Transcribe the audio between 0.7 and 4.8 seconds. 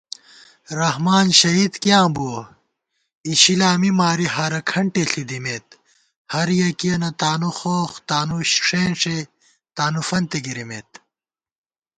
رحمان شہید کیاں بُوَہ اِشِلا می ماری ہارہ